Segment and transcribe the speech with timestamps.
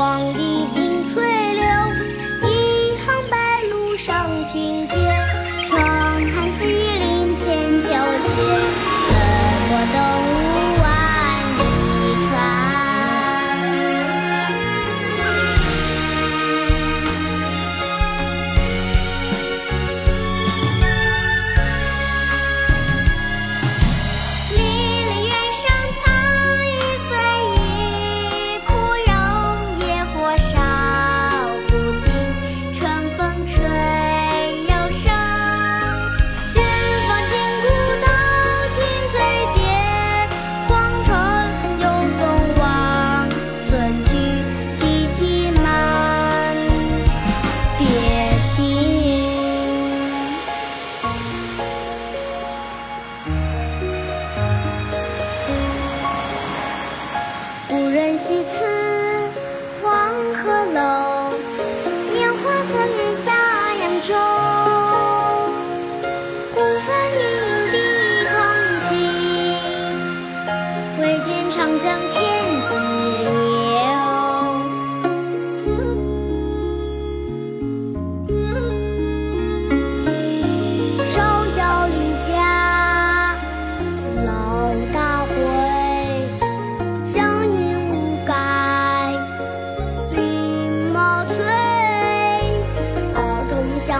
[0.00, 0.59] 光阴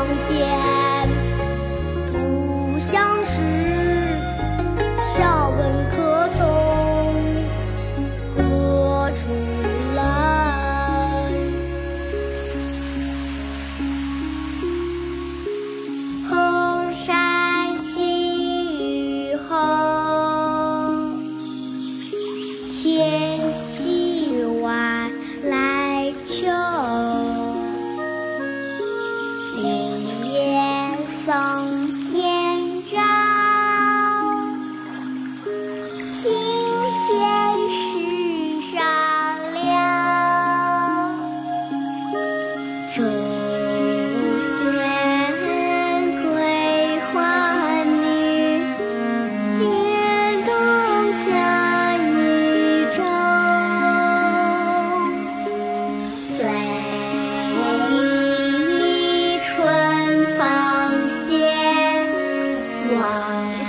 [0.00, 0.59] 童相
[63.20, 63.59] time.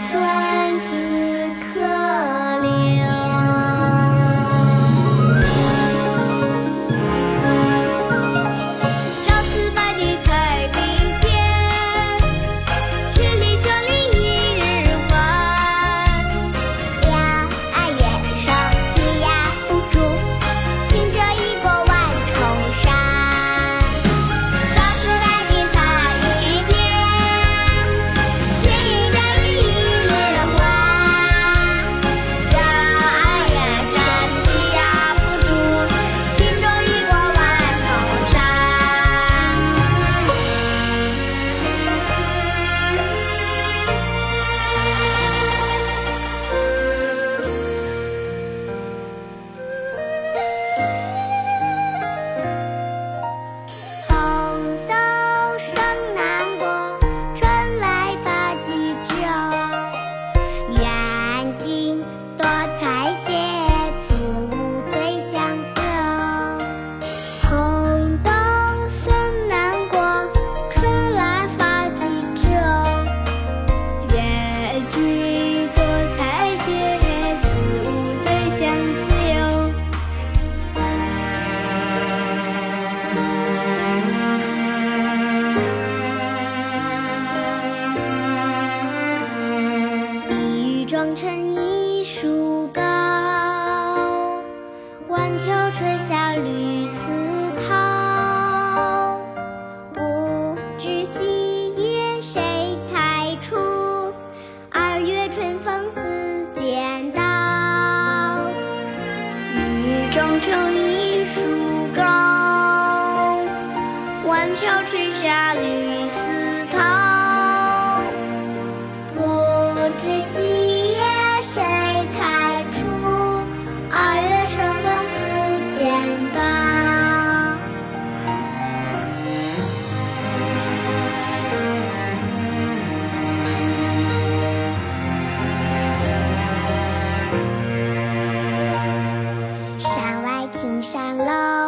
[90.92, 92.91] 装成一束高。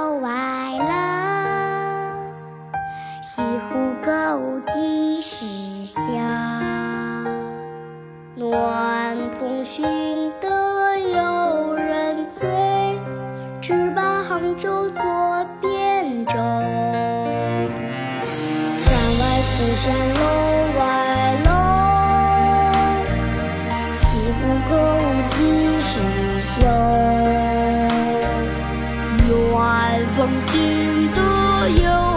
[0.03, 2.11] 走完了
[3.21, 6.01] 西湖歌舞几时休
[8.35, 9.81] 暖风熏
[10.41, 12.99] 得游人醉
[13.61, 15.01] 直把杭州作
[15.61, 16.35] 汴州。
[18.77, 20.52] 山外青山楼
[30.23, 32.12] 伤心的有